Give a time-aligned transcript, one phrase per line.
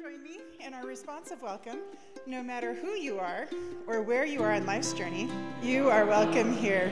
[0.00, 1.78] join me in our responsive welcome.
[2.26, 3.46] No matter who you are
[3.86, 5.28] or where you are on life's journey,
[5.62, 6.90] you are welcome here.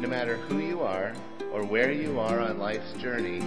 [0.00, 1.12] No matter who you are
[1.52, 3.42] or where you are on life's journey,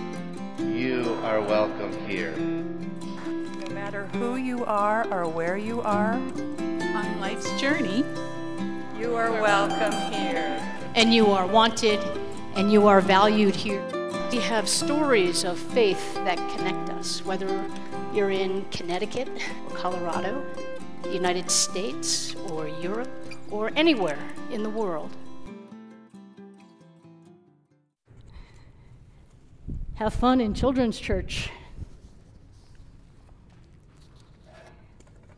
[0.59, 2.36] you are welcome here.
[2.36, 8.05] No matter who you are or where you are on life's journey,
[9.00, 10.62] you are welcome here.
[10.94, 12.00] And you are wanted
[12.54, 13.84] and you are valued here.
[14.32, 17.48] We have stories of faith that connect us, whether
[18.14, 19.29] you're in Connecticut
[19.70, 20.43] or Colorado,
[21.04, 23.10] the United States or Europe
[23.52, 24.20] or anywhere
[24.52, 25.16] in the world.
[29.96, 31.50] Have fun in children's church.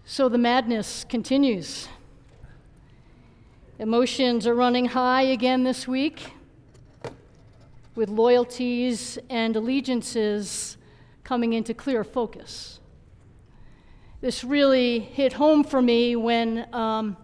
[0.06, 1.88] So the madness continues.
[3.80, 6.34] Emotions are running high again this week,
[7.96, 10.78] with loyalties and allegiances
[11.32, 12.82] coming into clear focus.
[14.20, 17.16] This really hit home for me when um,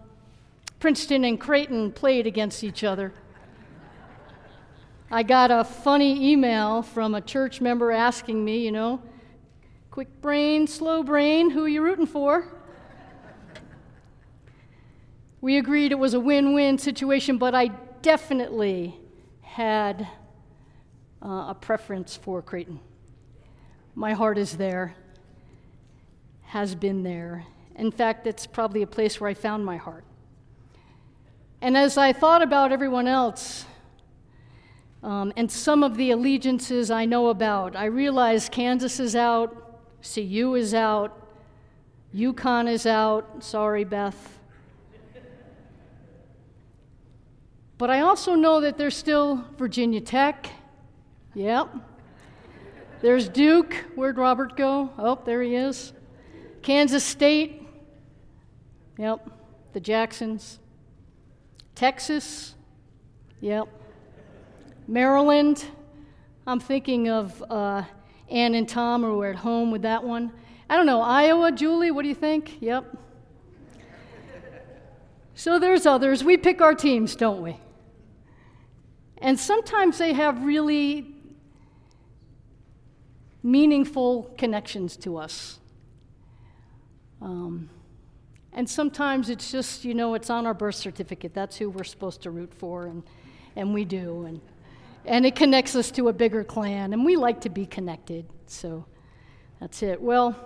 [0.80, 3.12] Princeton and Creighton played against each other.
[5.10, 9.02] I got a funny email from a church member asking me, you know,
[9.90, 12.50] quick brain, slow brain, who are you rooting for?
[15.42, 17.66] We agreed it was a win win situation, but I
[18.00, 18.98] definitely
[19.42, 20.08] had
[21.22, 22.80] uh, a preference for Creighton.
[23.98, 24.94] My heart is there,
[26.42, 27.44] has been there.
[27.74, 30.04] In fact, it's probably a place where I found my heart.
[31.60, 33.66] And as I thought about everyone else,
[35.02, 40.54] um, and some of the allegiances I know about, I realized Kansas is out, CU
[40.54, 41.28] is out,
[42.14, 43.42] UConn is out.
[43.42, 44.38] Sorry, Beth.
[47.78, 50.48] But I also know that there's still Virginia Tech.
[51.34, 51.87] Yep.
[53.00, 53.74] There's Duke.
[53.94, 54.90] Where'd Robert go?
[54.98, 55.92] Oh, there he is.
[56.62, 57.62] Kansas State.
[58.98, 59.30] Yep.
[59.72, 60.58] The Jacksons.
[61.76, 62.56] Texas.
[63.40, 63.68] Yep.
[64.88, 65.64] Maryland.
[66.44, 67.84] I'm thinking of uh,
[68.30, 70.32] Ann and Tom who were at home with that one.
[70.68, 71.00] I don't know.
[71.00, 72.60] Iowa, Julie, what do you think?
[72.60, 72.96] Yep.
[75.34, 76.24] So there's others.
[76.24, 77.60] We pick our teams, don't we?
[79.18, 81.14] And sometimes they have really
[83.42, 85.58] meaningful connections to us.
[87.20, 87.70] Um,
[88.52, 91.34] and sometimes it's just, you know, it's on our birth certificate.
[91.34, 93.02] That's who we're supposed to root for, and,
[93.56, 94.24] and we do.
[94.24, 94.40] And,
[95.04, 98.26] and it connects us to a bigger clan, and we like to be connected.
[98.46, 98.84] So
[99.60, 100.00] that's it.
[100.00, 100.36] Well,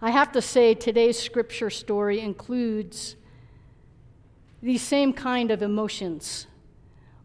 [0.00, 3.16] I have to say, today's scripture story includes
[4.62, 6.46] these same kind of emotions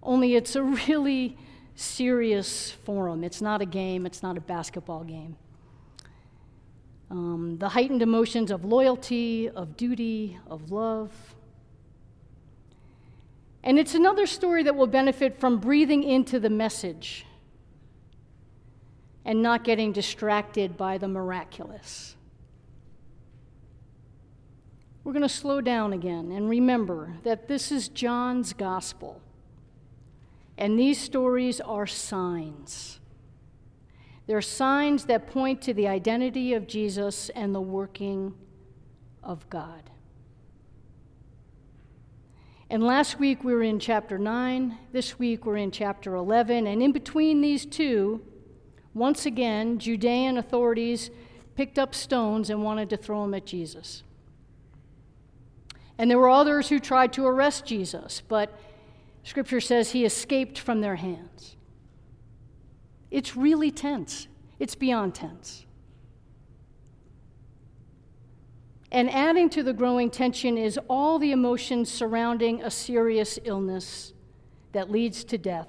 [0.01, 1.37] only it's a really
[1.79, 3.23] serious forum.
[3.23, 5.37] It's not a game, it's not a basketball game.
[7.09, 11.11] Um, the heightened emotions of loyalty, of duty, of love.
[13.63, 17.25] And it's another story that will benefit from breathing into the message
[19.25, 22.15] and not getting distracted by the miraculous.
[25.03, 29.21] We're going to slow down again and remember that this is John's gospel.
[30.59, 32.99] And these stories are signs.
[34.27, 38.35] They're signs that point to the identity of Jesus and the working
[39.23, 39.89] of God.
[42.69, 44.77] And last week we were in chapter 9.
[44.91, 46.67] This week we're in chapter 11.
[46.67, 48.21] And in between these two,
[48.93, 51.09] once again, Judean authorities
[51.55, 54.03] picked up stones and wanted to throw them at Jesus.
[55.97, 58.59] And there were others who tried to arrest Jesus, but
[59.23, 61.55] Scripture says he escaped from their hands.
[63.11, 64.27] It's really tense,
[64.59, 65.65] it's beyond tense.
[68.91, 74.13] And adding to the growing tension is all the emotions surrounding a serious illness
[74.71, 75.67] that leads to death.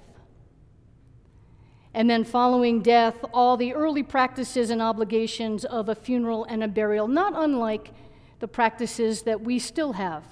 [1.93, 6.69] And then, following death, all the early practices and obligations of a funeral and a
[6.69, 7.93] burial, not unlike
[8.39, 10.25] the practices that we still have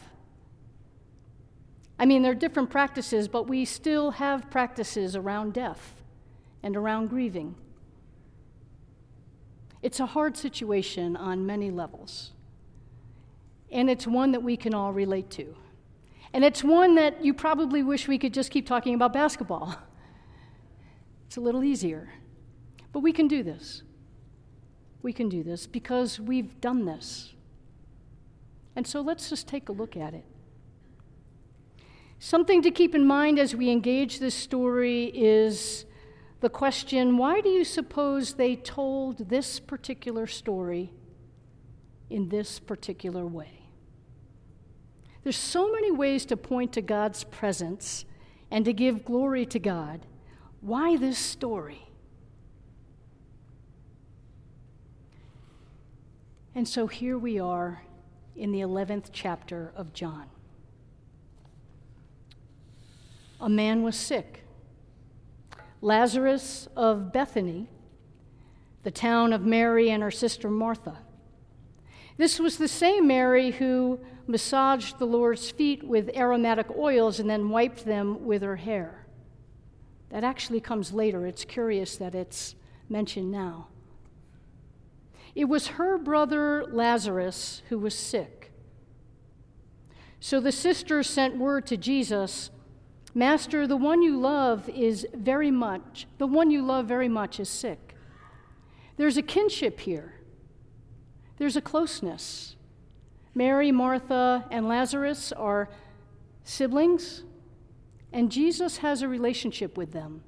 [1.99, 5.95] I mean, there are different practices, but we still have practices around death
[6.63, 7.57] and around grieving.
[9.83, 12.33] It's a hard situation on many levels.
[13.71, 15.55] And it's one that we can all relate to.
[16.33, 19.77] And it's one that you probably wish we could just keep talking about basketball.
[21.27, 22.09] It's a little easier.
[22.91, 23.83] But we can do this.
[25.03, 27.35] We can do this because we've done this.
[28.75, 30.25] And so let's just take a look at it.
[32.19, 35.85] Something to keep in mind as we engage this story is
[36.41, 40.93] the question why do you suppose they told this particular story
[42.11, 43.71] in this particular way.
[45.23, 48.05] There's so many ways to point to God's presence
[48.51, 50.07] and to give glory to God.
[50.61, 51.83] Why this story?
[56.55, 57.83] And so here we are
[58.35, 60.27] in the 11th chapter of John.
[63.41, 64.45] A man was sick.
[65.81, 67.69] Lazarus of Bethany,
[68.83, 70.99] the town of Mary and her sister Martha.
[72.17, 77.49] This was the same Mary who massaged the Lord's feet with aromatic oils and then
[77.49, 79.07] wiped them with her hair.
[80.11, 81.27] That actually comes later.
[81.27, 82.57] It's curious that it's
[82.89, 83.69] mentioned now.
[85.35, 88.51] It was her brother Lazarus who was sick.
[90.19, 92.51] So the sisters sent word to Jesus
[93.15, 97.49] Master, the one you love is very much, the one you love very much is
[97.49, 97.95] sick.
[98.97, 100.15] There's a kinship here,
[101.39, 102.55] there's a closeness.
[103.35, 105.69] Mary, Martha, and Lazarus are
[106.43, 107.23] siblings,
[108.13, 110.25] and Jesus has a relationship with them.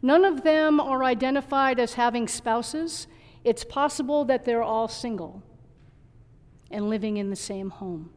[0.00, 3.06] None of them are identified as having spouses.
[3.42, 5.42] It's possible that they're all single
[6.70, 8.10] and living in the same home.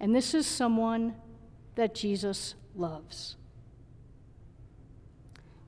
[0.00, 1.14] And this is someone
[1.74, 3.36] that Jesus loves.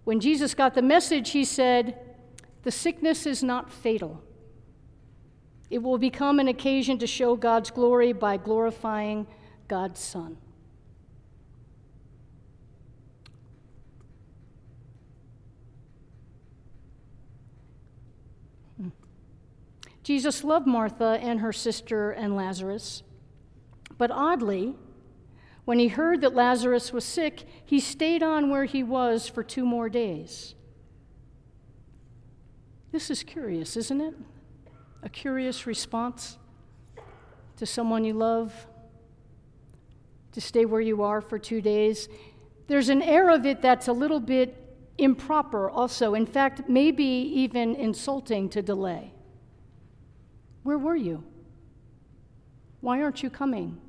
[0.04, 1.98] When Jesus got the message, he said,
[2.62, 4.22] The sickness is not fatal.
[5.70, 9.26] It will become an occasion to show God's glory by glorifying
[9.68, 10.38] God's Son.
[18.80, 18.88] Hmm.
[20.02, 23.02] Jesus loved Martha and her sister and Lazarus.
[23.98, 24.74] But oddly,
[25.64, 29.66] when he heard that Lazarus was sick, he stayed on where he was for two
[29.66, 30.54] more days.
[32.90, 34.14] This is curious, isn't it?
[35.02, 36.38] A curious response
[37.56, 38.66] to someone you love,
[40.32, 42.08] to stay where you are for two days.
[42.68, 44.56] There's an air of it that's a little bit
[44.96, 46.14] improper, also.
[46.14, 49.12] In fact, maybe even insulting to delay.
[50.62, 51.24] Where were you?
[52.80, 53.80] Why aren't you coming?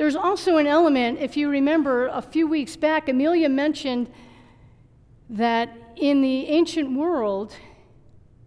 [0.00, 4.10] There's also an element, if you remember a few weeks back, Amelia mentioned
[5.28, 7.54] that in the ancient world,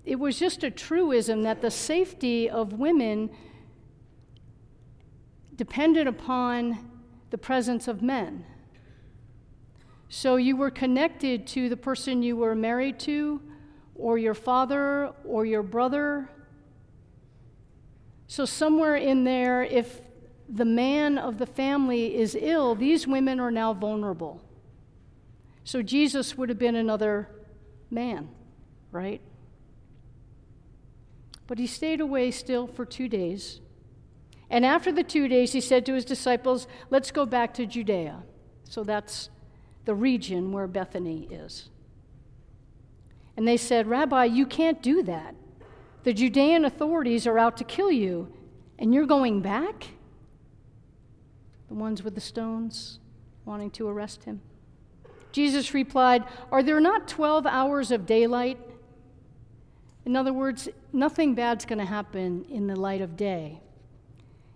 [0.03, 3.29] it was just a truism that the safety of women
[5.55, 6.89] depended upon
[7.29, 8.45] the presence of men.
[10.09, 13.39] So you were connected to the person you were married to,
[13.94, 16.31] or your father, or your brother.
[18.25, 20.01] So, somewhere in there, if
[20.50, 24.42] the man of the family is ill, these women are now vulnerable.
[25.63, 27.30] So Jesus would have been another
[27.90, 28.30] man,
[28.92, 29.22] right?
[31.48, 33.62] But he stayed away still for two days.
[34.50, 38.24] And after the two days, he said to his disciples, Let's go back to Judea.
[38.66, 39.30] So that's
[39.86, 41.69] the region where Bethany is.
[43.36, 45.36] And they said, Rabbi, you can't do that.
[46.04, 48.31] The Judean authorities are out to kill you,
[48.78, 49.88] and you're going back?
[51.68, 53.00] The ones with the stones
[53.45, 54.42] wanting to arrest him.
[55.31, 58.60] Jesus replied, Are there not 12 hours of daylight?
[60.05, 63.60] In other words, nothing bad's going to happen in the light of day.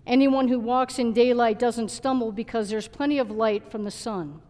[0.06, 4.42] Anyone who walks in daylight doesn't stumble because there's plenty of light from the sun.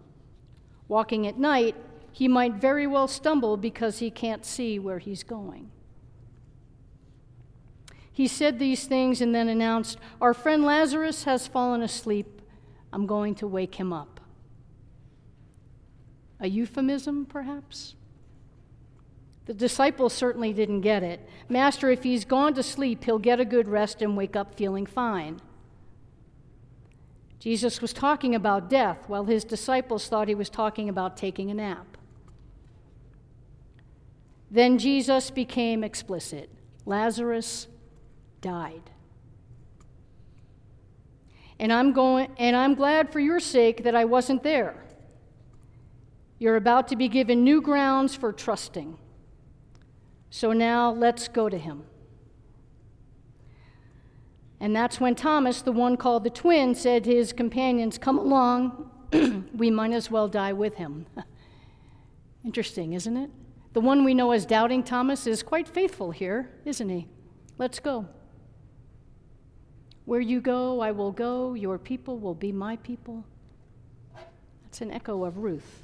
[0.88, 1.76] Walking at night,
[2.12, 5.70] he might very well stumble because he can't see where he's going.
[8.12, 12.42] He said these things and then announced, Our friend Lazarus has fallen asleep
[12.98, 14.20] I'm going to wake him up.
[16.39, 17.94] A euphemism, perhaps?
[19.46, 21.20] The disciples certainly didn't get it.
[21.48, 24.88] Master, if he's gone to sleep, he'll get a good rest and wake up feeling
[24.88, 25.39] fine.
[27.38, 31.54] Jesus was talking about death, while his disciples thought he was talking about taking a
[31.54, 32.00] nap.
[34.50, 36.50] Then Jesus became explicit
[36.88, 37.68] Lazarus
[38.42, 38.89] died.
[41.60, 44.84] And I'm going and I'm glad for your sake that I wasn't there.
[46.40, 48.98] You're about to be given new grounds for trusting.
[50.30, 51.84] So now let's go to him.
[54.60, 58.92] And that's when Thomas, the one called the twin, said to his companions, Come along,
[59.56, 61.06] we might as well die with him.
[62.46, 63.30] Interesting, isn't it?
[63.74, 67.08] The one we know as Doubting Thomas is quite faithful here, isn't he?
[67.58, 68.08] Let's go.
[70.08, 71.54] Where you go, I will go.
[71.54, 73.26] Your people will be my people.
[74.64, 75.84] That's an echo of Ruth.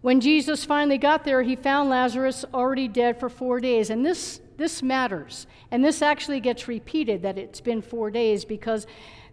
[0.00, 3.90] When Jesus finally got there, he found Lazarus already dead for four days.
[3.90, 5.46] And this, this matters.
[5.70, 8.84] And this actually gets repeated that it's been four days because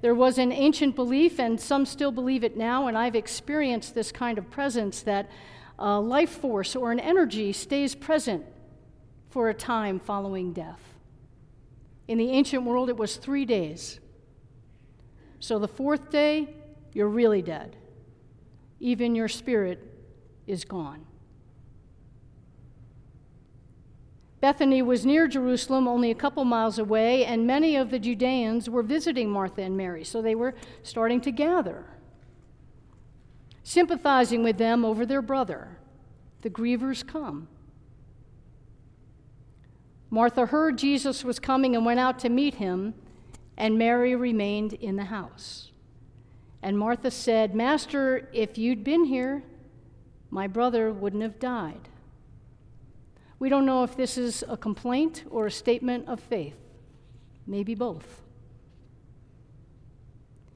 [0.02, 4.12] there was an ancient belief, and some still believe it now, and I've experienced this
[4.12, 5.32] kind of presence that
[5.80, 8.46] a life force or an energy stays present
[9.32, 10.95] for a time following death.
[12.08, 14.00] In the ancient world, it was three days.
[15.40, 16.50] So the fourth day,
[16.94, 17.76] you're really dead.
[18.80, 19.80] Even your spirit
[20.48, 21.06] is gone.
[24.42, 28.84] Bethany was near Jerusalem, only a couple miles away, and many of the Judeans were
[28.84, 31.86] visiting Martha and Mary, so they were starting to gather,
[33.64, 35.80] sympathizing with them over their brother.
[36.44, 37.48] The grievers come.
[40.16, 42.94] Martha heard Jesus was coming and went out to meet him,
[43.58, 45.72] and Mary remained in the house.
[46.62, 49.44] And Martha said, Master, if you'd been here,
[50.30, 51.90] my brother wouldn't have died.
[53.40, 56.56] We don't know if this is a complaint or a statement of faith.
[57.46, 58.22] Maybe both.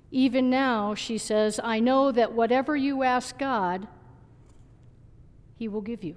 [0.10, 3.90] Even now, she says, I know that whatever you ask God,
[5.58, 6.16] He will give you.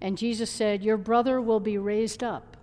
[0.00, 2.56] And Jesus said, Your brother will be raised up.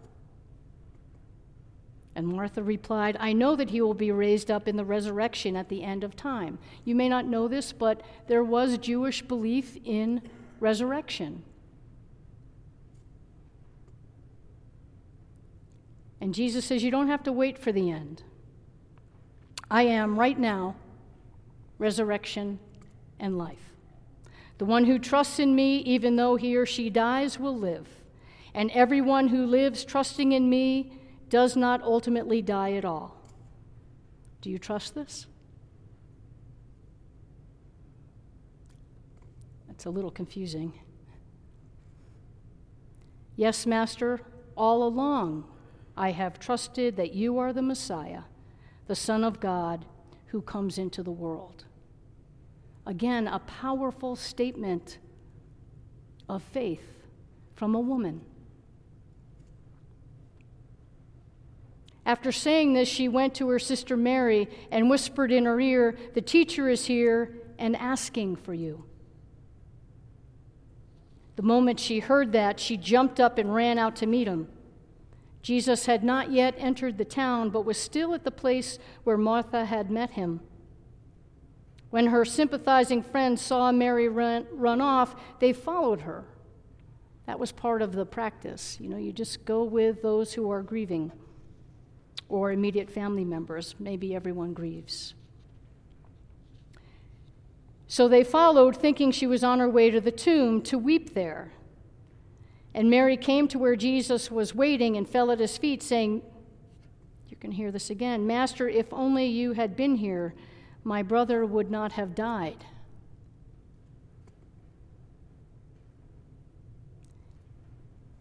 [2.15, 5.69] And Martha replied, I know that he will be raised up in the resurrection at
[5.69, 6.57] the end of time.
[6.83, 10.23] You may not know this, but there was Jewish belief in
[10.59, 11.43] resurrection.
[16.19, 18.23] And Jesus says, You don't have to wait for the end.
[19.69, 20.75] I am right now
[21.77, 22.57] resurrection
[23.19, 23.76] and life.
[24.57, 27.87] The one who trusts in me, even though he or she dies, will live.
[28.53, 30.93] And everyone who lives trusting in me
[31.29, 33.21] does not ultimately die at all.
[34.41, 35.27] Do you trust this?
[39.67, 40.73] That's a little confusing.
[43.35, 44.21] Yes, Master,
[44.55, 45.45] all along
[45.95, 48.23] I have trusted that you are the Messiah,
[48.87, 49.85] the Son of God,
[50.27, 51.65] who comes into the world.
[52.87, 54.97] Again, a powerful statement
[56.29, 57.03] of faith
[57.53, 58.21] from a woman.
[62.05, 66.21] After saying this, she went to her sister Mary and whispered in her ear, The
[66.21, 68.85] teacher is here and asking for you.
[71.35, 74.47] The moment she heard that, she jumped up and ran out to meet him.
[75.41, 79.65] Jesus had not yet entered the town, but was still at the place where Martha
[79.65, 80.39] had met him.
[81.89, 86.25] When her sympathizing friends saw Mary run, run off, they followed her.
[87.25, 88.77] That was part of the practice.
[88.79, 91.11] You know, you just go with those who are grieving
[92.29, 93.75] or immediate family members.
[93.79, 95.13] Maybe everyone grieves.
[97.87, 101.53] So they followed, thinking she was on her way to the tomb to weep there.
[102.73, 106.21] And Mary came to where Jesus was waiting and fell at his feet, saying,
[107.29, 110.35] You can hear this again Master, if only you had been here,
[110.87, 112.63] my brother would not have died.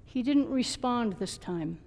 [0.04, 1.78] He didn't respond this time.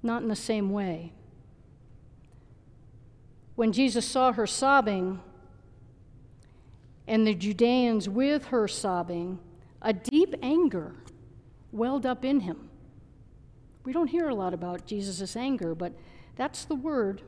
[0.00, 1.12] not in the same way.
[3.56, 5.20] When Jesus saw her sobbing,
[7.06, 9.40] and the Judeans with her sobbing,
[9.82, 10.94] a deep anger
[11.72, 12.70] welled up in him.
[13.84, 15.92] We don't hear a lot about Jesus' anger, but
[16.36, 17.20] that's the word.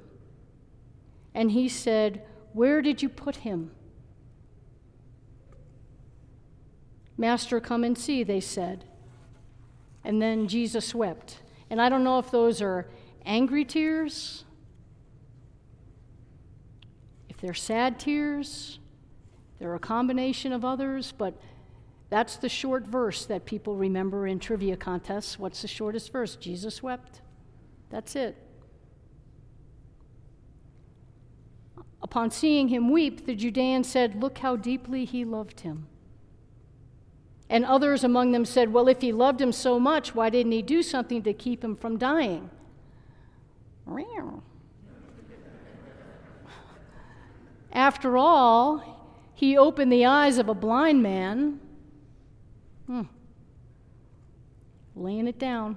[1.35, 2.23] And he said,
[2.53, 3.71] Where did you put him?
[7.17, 8.85] Master, come and see, they said.
[10.03, 11.41] And then Jesus wept.
[11.69, 12.89] And I don't know if those are
[13.27, 14.45] angry tears,
[17.29, 18.79] if they're sad tears,
[19.59, 21.35] they're a combination of others, but
[22.09, 25.39] that's the short verse that people remember in trivia contests.
[25.39, 26.35] What's the shortest verse?
[26.37, 27.21] Jesus wept.
[27.91, 28.37] That's it.
[32.03, 35.87] Upon seeing him weep, the Judeans said, Look how deeply he loved him.
[37.49, 40.63] And others among them said, Well, if he loved him so much, why didn't he
[40.63, 42.49] do something to keep him from dying?
[47.73, 48.83] After all,
[49.35, 51.61] he opened the eyes of a blind man.
[52.87, 53.03] Hmm.
[54.95, 55.77] Laying it down.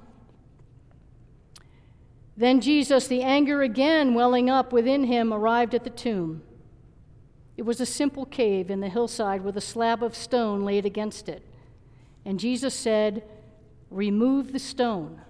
[2.35, 6.41] Then Jesus, the anger again welling up within him, arrived at the tomb.
[7.55, 11.29] It was a simple cave in the hillside with a slab of stone laid against
[11.29, 11.43] it.
[12.25, 13.23] And Jesus said,
[13.91, 15.21] Remove the stone.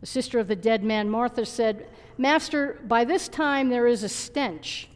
[0.00, 4.08] The sister of the dead man, Martha, said, Master, by this time there is a
[4.08, 4.88] stench,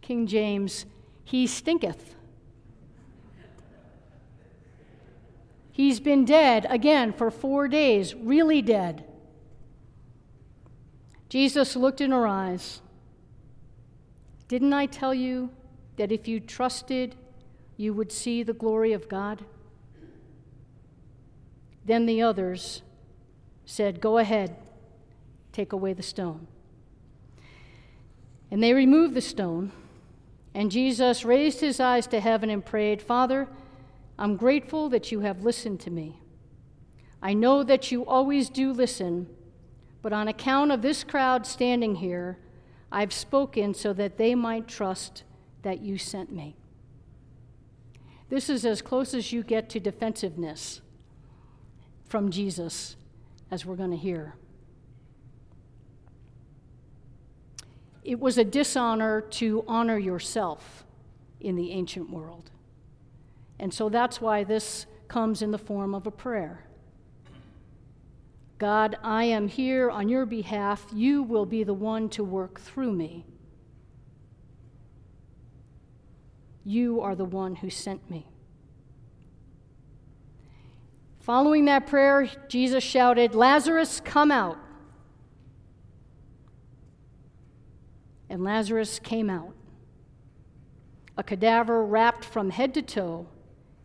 [0.00, 0.86] King James,
[1.24, 2.14] he stinketh.
[5.80, 9.02] He's been dead again for four days, really dead.
[11.30, 12.82] Jesus looked in her eyes.
[14.46, 15.48] Didn't I tell you
[15.96, 17.16] that if you trusted,
[17.78, 19.42] you would see the glory of God?
[21.86, 22.82] Then the others
[23.64, 24.56] said, Go ahead,
[25.50, 26.46] take away the stone.
[28.50, 29.72] And they removed the stone,
[30.52, 33.48] and Jesus raised his eyes to heaven and prayed, Father,
[34.20, 36.20] I'm grateful that you have listened to me.
[37.22, 39.26] I know that you always do listen,
[40.02, 42.36] but on account of this crowd standing here,
[42.92, 45.24] I've spoken so that they might trust
[45.62, 46.54] that you sent me.
[48.28, 50.82] This is as close as you get to defensiveness
[52.06, 52.96] from Jesus,
[53.50, 54.34] as we're going to hear.
[58.04, 60.84] It was a dishonor to honor yourself
[61.40, 62.50] in the ancient world.
[63.60, 66.64] And so that's why this comes in the form of a prayer.
[68.56, 70.86] God, I am here on your behalf.
[70.94, 73.26] You will be the one to work through me.
[76.64, 78.26] You are the one who sent me.
[81.20, 84.56] Following that prayer, Jesus shouted, Lazarus, come out.
[88.30, 89.52] And Lazarus came out,
[91.18, 93.26] a cadaver wrapped from head to toe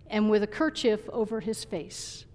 [0.10, 2.26] and with a kerchief over his face.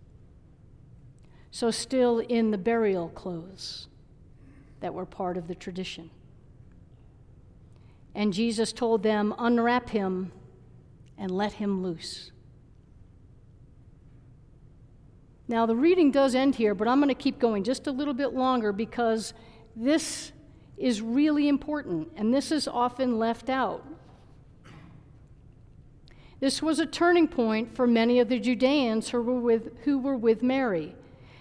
[1.50, 3.88] So, still in the burial clothes
[4.80, 6.10] that were part of the tradition.
[8.14, 10.32] And Jesus told them, Unwrap him
[11.18, 12.32] and let him loose.
[15.48, 18.14] Now, the reading does end here, but I'm going to keep going just a little
[18.14, 19.34] bit longer because
[19.74, 20.30] this
[20.78, 23.84] is really important, and this is often left out.
[26.40, 30.16] This was a turning point for many of the Judeans who were with, who were
[30.16, 30.94] with Mary.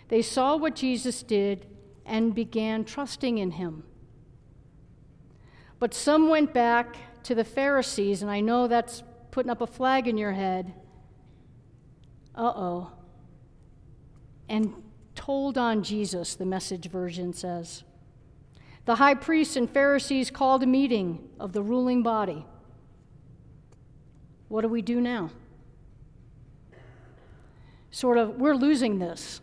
[0.09, 1.65] They saw what Jesus did
[2.05, 3.83] and began trusting in him.
[5.79, 10.07] But some went back to the Pharisees, and I know that's putting up a flag
[10.07, 10.73] in your head.
[12.35, 12.91] Uh oh.
[14.49, 14.73] And
[15.15, 17.83] told on Jesus, the message version says.
[18.85, 22.45] The high priests and Pharisees called a meeting of the ruling body.
[24.49, 25.29] What do we do now?
[27.91, 29.41] Sort of, we're losing this.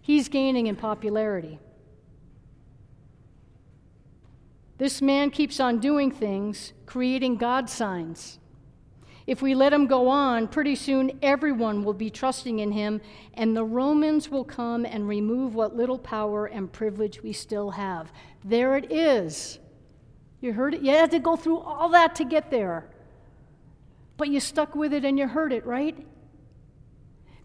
[0.00, 1.58] He's gaining in popularity.
[4.78, 8.38] This man keeps on doing things, creating God signs.
[9.26, 13.00] If we let him go on, pretty soon everyone will be trusting in him,
[13.34, 18.12] and the Romans will come and remove what little power and privilege we still have.
[18.44, 19.58] There it is.
[20.42, 20.82] You heard it?
[20.82, 22.90] You had to go through all that to get there.
[24.16, 25.96] But you stuck with it and you heard it, right?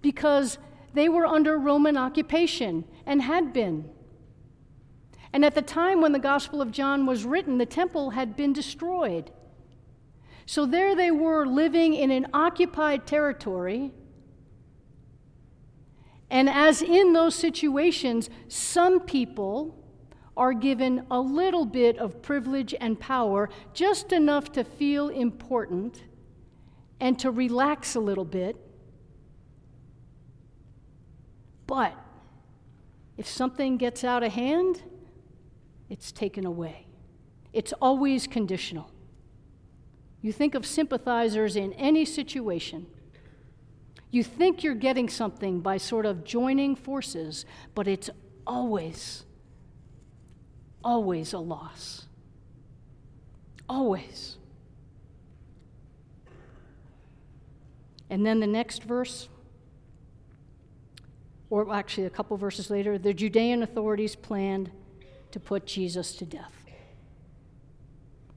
[0.01, 0.57] Because
[0.93, 3.89] they were under Roman occupation and had been.
[5.33, 8.53] And at the time when the Gospel of John was written, the temple had been
[8.53, 9.31] destroyed.
[10.45, 13.91] So there they were living in an occupied territory.
[16.31, 19.75] And as in those situations, some people
[20.35, 26.03] are given a little bit of privilege and power, just enough to feel important
[26.99, 28.55] and to relax a little bit.
[31.67, 31.93] But
[33.17, 34.81] if something gets out of hand,
[35.89, 36.87] it's taken away.
[37.53, 38.91] It's always conditional.
[40.21, 42.87] You think of sympathizers in any situation.
[44.11, 48.09] You think you're getting something by sort of joining forces, but it's
[48.45, 49.25] always,
[50.83, 52.07] always a loss.
[53.69, 54.38] Always.
[58.09, 59.29] And then the next verse,
[61.49, 64.71] or actually a couple verses later, the Judean authorities planned
[65.31, 66.65] to put Jesus to death.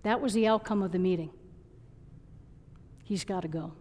[0.02, 1.30] That was the outcome of the meeting.
[3.04, 3.72] He's got to go.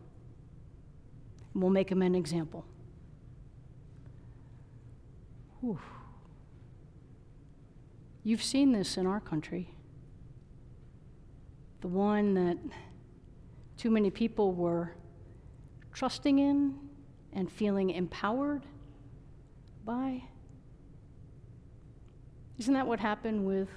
[1.54, 2.66] And we'll make him an example.
[5.62, 5.80] Whew.
[8.24, 9.74] You've seen this in our country.
[11.82, 12.58] The one that
[13.78, 14.94] too many people were
[15.94, 16.76] trusting in
[17.34, 18.64] and feeling empowered
[19.86, 20.24] by.
[22.58, 23.70] Isn't that what happened with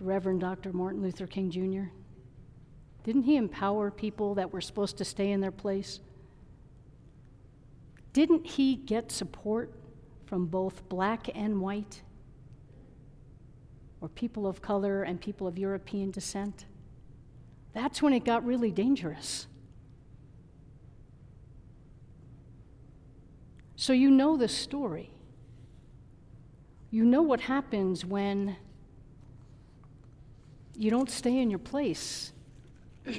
[0.00, 0.72] Reverend Dr.
[0.72, 1.90] Martin Luther King Jr.?
[3.04, 6.00] Didn't he empower people that were supposed to stay in their place?
[8.12, 9.72] Didn't he get support
[10.24, 12.02] from both black and white,
[14.00, 16.66] or people of color and people of European descent?
[17.72, 19.46] That's when it got really dangerous.
[23.76, 25.10] So you know the story.
[26.90, 28.56] You know what happens when
[30.74, 32.32] you don't stay in your place.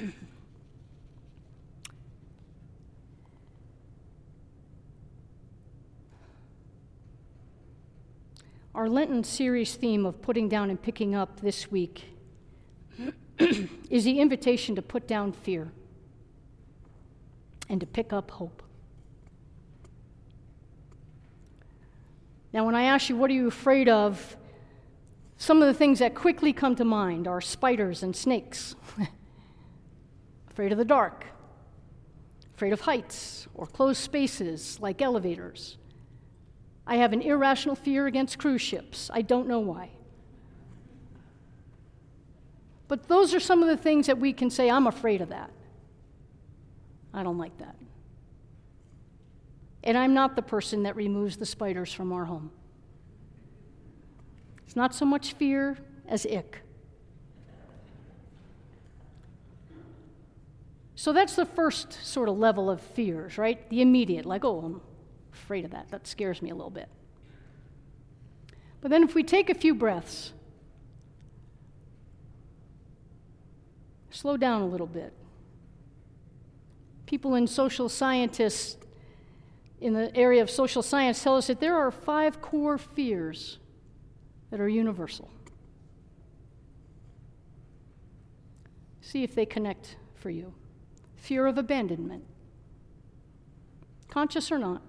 [8.74, 12.04] Our Lenten series theme of putting down and picking up this week
[13.38, 15.70] is the invitation to put down fear
[17.68, 18.62] and to pick up hope.
[22.52, 24.36] Now, when I ask you, what are you afraid of?
[25.36, 28.74] Some of the things that quickly come to mind are spiders and snakes,
[30.50, 31.26] afraid of the dark,
[32.54, 35.76] afraid of heights or closed spaces like elevators.
[36.86, 39.10] I have an irrational fear against cruise ships.
[39.12, 39.90] I don't know why.
[42.88, 45.50] But those are some of the things that we can say, I'm afraid of that.
[47.12, 47.76] I don't like that.
[49.88, 52.50] And I'm not the person that removes the spiders from our home.
[54.66, 56.58] It's not so much fear as ick.
[60.94, 63.66] So that's the first sort of level of fears, right?
[63.70, 64.82] The immediate, like, oh, I'm
[65.32, 65.88] afraid of that.
[65.88, 66.90] That scares me a little bit.
[68.82, 70.34] But then if we take a few breaths,
[74.10, 75.14] slow down a little bit.
[77.06, 78.77] People in social scientists
[79.80, 83.58] in the area of social science tell us that there are five core fears
[84.50, 85.30] that are universal.
[89.00, 90.54] See if they connect for you.
[91.16, 92.24] Fear of abandonment,
[94.08, 94.82] conscious or not,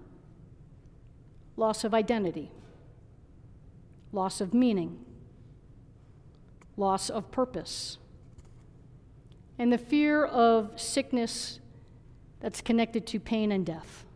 [1.56, 2.50] loss of identity,
[4.12, 5.04] loss of meaning,
[6.76, 7.98] loss of purpose,
[9.58, 11.60] and the fear of sickness
[12.40, 14.06] that's connected to pain and death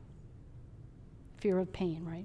[1.45, 2.25] fear of pain, right?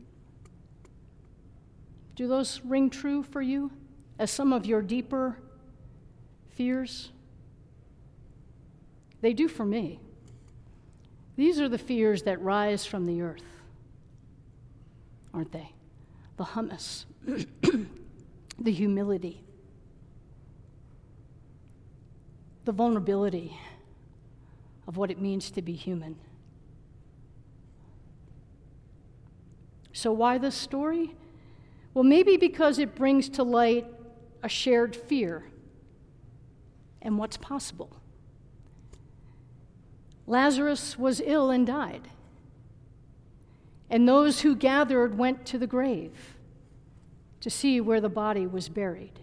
[2.15, 3.69] Do those ring true for you
[4.17, 5.37] as some of your deeper
[6.51, 7.11] fears?
[9.19, 9.99] They do for me.
[11.35, 13.43] These are the fears that rise from the earth,
[15.33, 15.73] aren't they?
[16.37, 19.43] The humus, the humility,
[22.63, 23.53] the vulnerability
[24.87, 26.15] of what it means to be human.
[29.99, 31.13] So, why this story?
[31.93, 33.85] Well, maybe because it brings to light
[34.41, 35.43] a shared fear
[37.01, 37.91] and what's possible.
[40.25, 42.07] Lazarus was ill and died.
[43.89, 46.37] And those who gathered went to the grave
[47.41, 49.19] to see where the body was buried.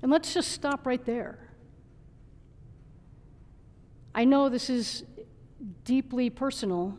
[0.00, 1.38] And let's just stop right there.
[4.14, 5.04] I know this is
[5.84, 6.96] deeply personal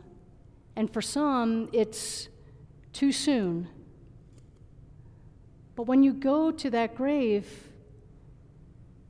[0.78, 2.28] and for some, it's
[2.92, 3.66] too soon.
[5.74, 7.48] But when you go to that grave,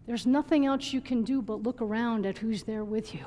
[0.06, 3.26] there's nothing else you can do but look around at who's there with you.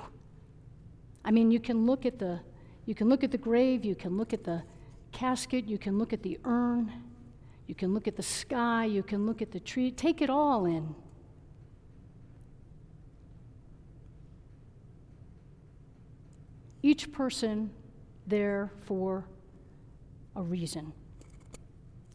[1.23, 2.39] I mean, you can look at the
[2.87, 4.63] you can look at the grave, you can look at the
[5.11, 6.91] casket, you can look at the urn,
[7.67, 9.91] you can look at the sky, you can look at the tree.
[9.91, 10.95] Take it all in.
[16.81, 17.69] Each person
[18.27, 19.25] there for
[20.35, 20.93] a reason.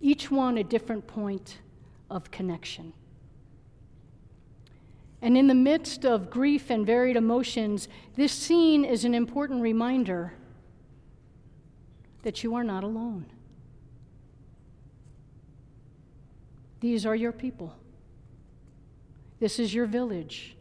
[0.00, 1.58] Each one a different point
[2.10, 2.92] of connection.
[5.22, 10.34] And in the midst of grief and varied emotions, this scene is an important reminder
[12.22, 13.26] that you are not alone.
[16.80, 17.74] These are your people.
[19.40, 20.56] This is your village.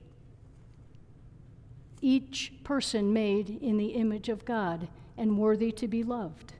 [2.01, 6.53] Each person made in the image of God and worthy to be loved.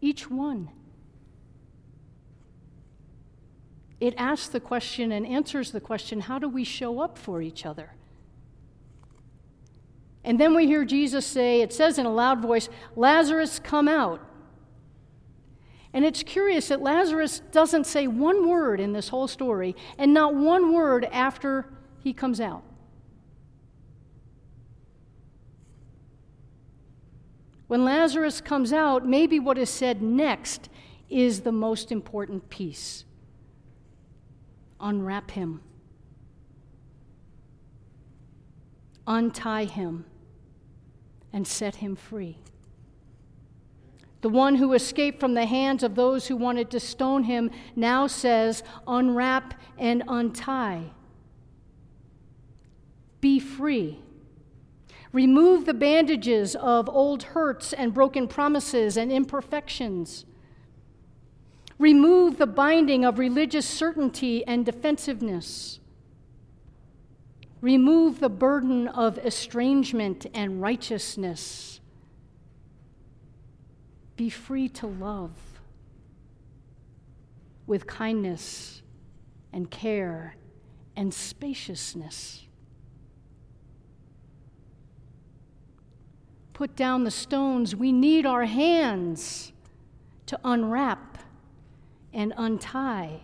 [0.00, 0.68] Each one.
[4.00, 7.64] It asks the question and answers the question how do we show up for each
[7.64, 7.90] other?
[10.24, 14.20] And then we hear Jesus say, it says in a loud voice, Lazarus, come out.
[15.92, 20.34] And it's curious that Lazarus doesn't say one word in this whole story, and not
[20.34, 22.62] one word after he comes out.
[27.72, 30.68] When Lazarus comes out, maybe what is said next
[31.08, 33.06] is the most important piece
[34.78, 35.62] unwrap him,
[39.06, 40.04] untie him,
[41.32, 42.36] and set him free.
[44.20, 48.06] The one who escaped from the hands of those who wanted to stone him now
[48.06, 50.90] says, Unwrap and untie.
[53.22, 54.01] Be free.
[55.12, 60.24] Remove the bandages of old hurts and broken promises and imperfections.
[61.78, 65.80] Remove the binding of religious certainty and defensiveness.
[67.60, 71.80] Remove the burden of estrangement and righteousness.
[74.16, 75.30] Be free to love
[77.66, 78.82] with kindness
[79.52, 80.36] and care
[80.96, 82.46] and spaciousness.
[86.54, 87.74] Put down the stones.
[87.74, 89.52] We need our hands
[90.26, 91.18] to unwrap
[92.12, 93.20] and untie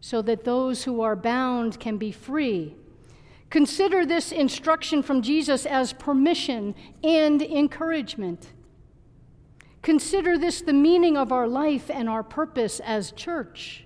[0.00, 2.76] so that those who are bound can be free.
[3.50, 8.52] Consider this instruction from Jesus as permission and encouragement.
[9.82, 13.84] Consider this the meaning of our life and our purpose as church.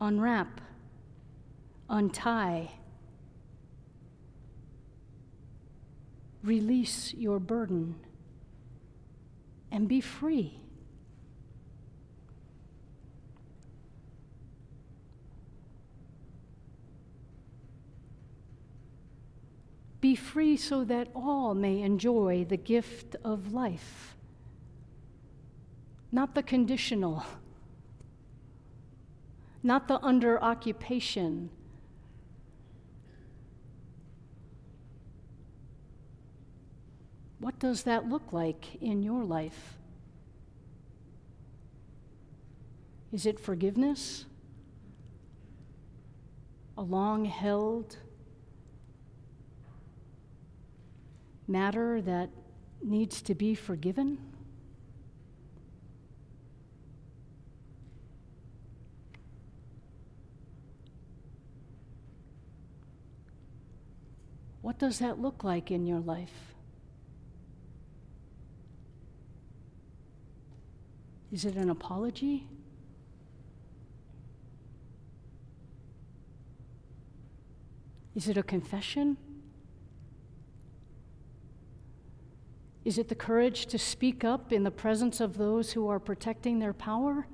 [0.00, 0.60] Unwrap,
[1.90, 2.70] untie,
[6.42, 7.94] release your burden,
[9.70, 10.60] and be free.
[20.00, 24.16] Be free so that all may enjoy the gift of life,
[26.12, 27.24] not the conditional,
[29.62, 31.50] not the under occupation.
[37.48, 39.78] What does that look like in your life?
[43.10, 44.26] Is it forgiveness?
[46.76, 47.96] A long held
[51.46, 52.28] matter that
[52.82, 54.18] needs to be forgiven?
[64.60, 66.57] What does that look like in your life?
[71.32, 72.46] Is it an apology?
[78.14, 79.16] Is it a confession?
[82.84, 86.58] Is it the courage to speak up in the presence of those who are protecting
[86.58, 87.26] their power?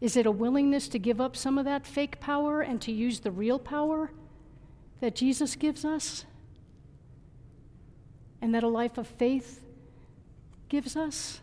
[0.00, 3.20] Is it a willingness to give up some of that fake power and to use
[3.20, 4.12] the real power
[5.00, 6.24] that Jesus gives us?
[8.40, 9.64] And that a life of faith
[10.68, 11.40] gives us?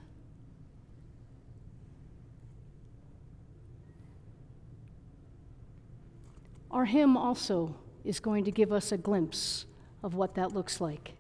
[6.74, 9.66] Our hymn also is going to give us a glimpse
[10.02, 11.14] of what that looks like.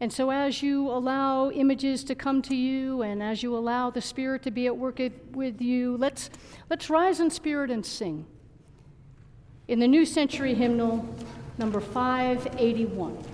[0.00, 4.00] And so, as you allow images to come to you and as you allow the
[4.00, 5.00] Spirit to be at work
[5.32, 6.30] with you, let's,
[6.70, 8.26] let's rise in spirit and sing.
[9.68, 11.06] In the New Century Hymnal,
[11.58, 13.33] number 581.